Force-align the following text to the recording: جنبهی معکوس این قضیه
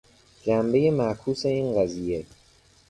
جنبهی 0.43 0.89
معکوس 0.89 1.45
این 1.45 1.83
قضیه 1.83 2.25